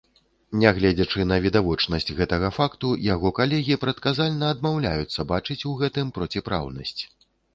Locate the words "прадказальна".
3.85-4.45